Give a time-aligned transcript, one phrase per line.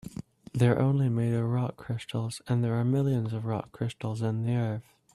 [0.51, 4.55] They're only made of rock crystal, and there are millions of rock crystals in the
[4.55, 4.83] earth.